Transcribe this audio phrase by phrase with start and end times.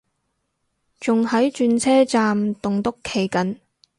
[0.99, 3.57] 仲喺轉車站棟篤企緊